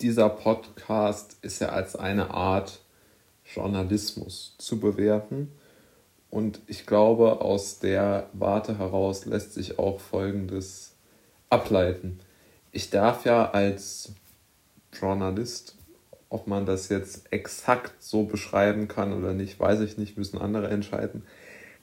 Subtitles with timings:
[0.00, 2.80] dieser Podcast ist ja als eine Art
[3.44, 5.52] Journalismus zu bewerten.
[6.30, 10.92] Und ich glaube, aus der Warte heraus lässt sich auch Folgendes
[11.50, 12.20] ableiten.
[12.70, 14.12] Ich darf ja als
[14.92, 15.74] Journalist,
[16.28, 20.68] ob man das jetzt exakt so beschreiben kann oder nicht, weiß ich nicht, müssen andere
[20.68, 21.24] entscheiden,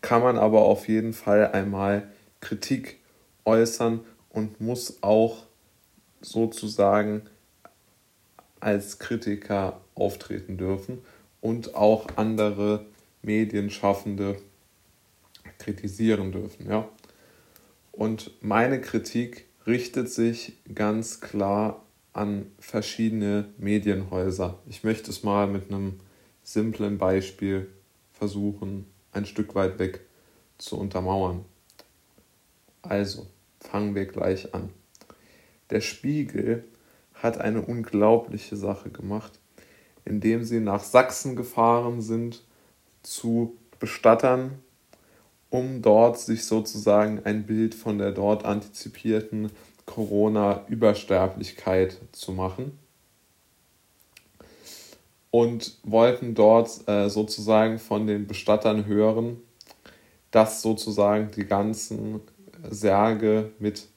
[0.02, 2.07] kann man aber auf jeden Fall einmal
[2.39, 3.00] Kritik
[3.43, 5.43] äußern und muss auch
[6.21, 7.23] sozusagen
[8.59, 10.99] als Kritiker auftreten dürfen
[11.41, 12.85] und auch andere
[13.21, 14.38] Medienschaffende
[15.57, 16.70] kritisieren dürfen.
[16.70, 16.89] Ja?
[17.91, 21.83] Und meine Kritik richtet sich ganz klar
[22.13, 24.59] an verschiedene Medienhäuser.
[24.67, 25.99] Ich möchte es mal mit einem
[26.44, 27.67] simplen Beispiel
[28.13, 30.02] versuchen, ein Stück weit weg
[30.58, 31.44] zu untermauern.
[32.81, 33.27] Also,
[33.59, 34.69] fangen wir gleich an.
[35.69, 36.63] Der Spiegel
[37.25, 39.33] hat eine unglaubliche Sache gemacht,
[40.05, 42.44] indem sie nach Sachsen gefahren sind
[43.03, 44.59] zu Bestattern,
[45.50, 49.52] um dort sich sozusagen ein Bild von der dort antizipierten
[49.85, 52.80] Corona-Übersterblichkeit zu machen.
[55.31, 59.41] Und wollten dort äh, sozusagen von den Bestattern hören,
[60.31, 62.22] dass sozusagen die ganzen
[62.69, 63.88] Särge mit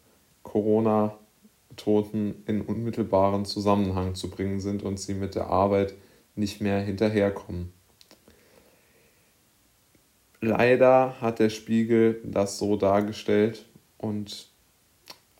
[1.78, 5.94] Corona-Toten in unmittelbaren Zusammenhang zu bringen sind und sie mit der Arbeit
[6.34, 7.72] nicht mehr hinterherkommen.
[10.40, 14.48] Leider hat der Spiegel das so dargestellt und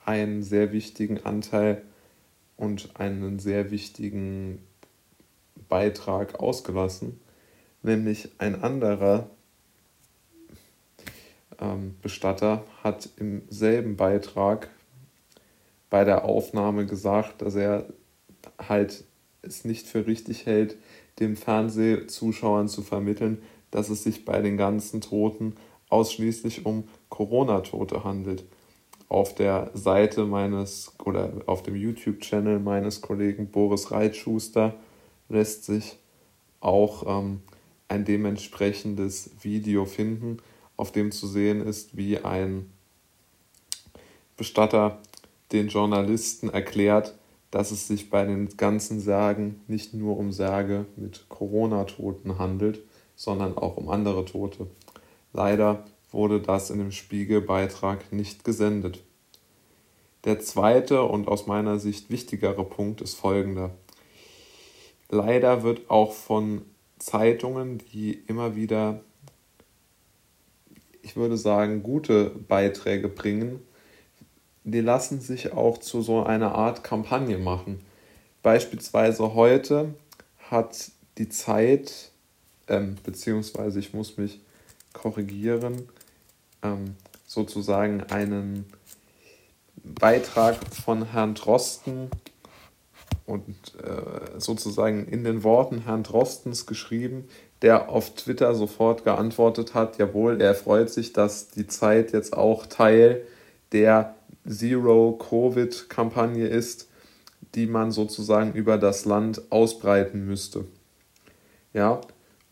[0.05, 1.83] einen sehr wichtigen Anteil
[2.57, 4.61] und einen sehr wichtigen
[5.69, 7.21] Beitrag ausgelassen,
[7.83, 9.31] nämlich ein anderer
[11.61, 14.69] ähm, Bestatter hat im selben Beitrag
[15.91, 17.87] bei der Aufnahme gesagt, dass er
[18.59, 19.05] halt
[19.43, 20.77] es nicht für richtig hält,
[21.21, 25.55] dem Fernsehzuschauern zu vermitteln, dass es sich bei den ganzen Toten
[25.89, 28.45] ausschließlich um Corona-Tote handelt.
[29.09, 34.75] Auf der Seite meines oder auf dem YouTube-Channel meines Kollegen Boris Reitschuster
[35.29, 35.97] lässt sich
[36.61, 37.41] auch ähm,
[37.89, 40.39] ein dementsprechendes Video finden,
[40.77, 42.71] auf dem zu sehen ist, wie ein
[44.37, 45.01] Bestatter
[45.53, 47.15] den Journalisten erklärt,
[47.51, 52.81] dass es sich bei den ganzen Särgen nicht nur um Särge mit Corona-Toten handelt,
[53.17, 54.67] sondern auch um andere Tote.
[55.33, 59.03] Leider wurde das in dem Spiegelbeitrag nicht gesendet.
[60.25, 63.71] Der zweite und aus meiner Sicht wichtigere Punkt ist folgender.
[65.09, 66.63] Leider wird auch von
[66.99, 69.01] Zeitungen, die immer wieder
[71.09, 73.61] ich würde sagen, gute Beiträge bringen,
[74.71, 77.81] die lassen sich auch zu so einer Art Kampagne machen.
[78.43, 79.95] Beispielsweise heute
[80.51, 82.11] hat die Zeit,
[82.69, 84.41] ähm, beziehungsweise ich muss mich
[84.93, 85.89] korrigieren,
[86.63, 86.97] ähm,
[87.27, 88.67] sozusagen einen
[89.83, 92.11] Beitrag von Herrn Drosten
[93.27, 97.29] und äh, sozusagen in den Worten Herrn Drostens geschrieben,
[97.63, 102.67] der auf Twitter sofort geantwortet hat, jawohl, er freut sich, dass die Zeit jetzt auch
[102.67, 103.23] Teil
[103.73, 104.15] der
[104.49, 106.89] Zero-Covid-Kampagne ist,
[107.55, 110.65] die man sozusagen über das Land ausbreiten müsste.
[111.73, 112.01] Ja,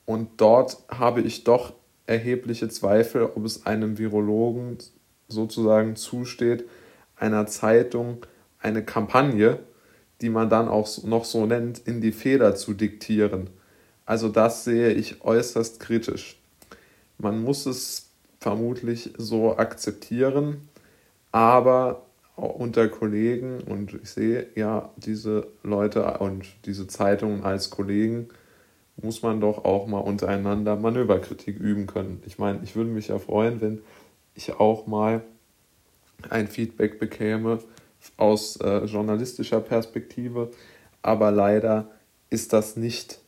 [0.04, 1.72] und dort habe ich doch
[2.06, 4.78] erhebliche Zweifel, ob es einem Virologen
[5.28, 6.64] sozusagen zusteht,
[7.16, 8.24] einer Zeitung
[8.60, 9.58] eine Kampagne,
[10.20, 13.50] die man dann auch noch so nennt, in die Feder zu diktieren.
[14.04, 16.40] Also das sehe ich äußerst kritisch.
[17.18, 20.68] Man muss es vermutlich so akzeptieren,
[21.36, 28.28] aber unter Kollegen und ich sehe ja diese Leute und diese Zeitungen als Kollegen,
[28.96, 32.22] muss man doch auch mal untereinander Manöverkritik üben können.
[32.24, 33.82] Ich meine, ich würde mich ja freuen, wenn
[34.34, 35.24] ich auch mal
[36.30, 37.58] ein Feedback bekäme
[38.16, 40.50] aus äh, journalistischer Perspektive,
[41.02, 41.90] aber leider
[42.30, 43.20] ist das nicht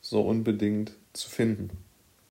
[0.00, 1.85] so unbedingt zu finden.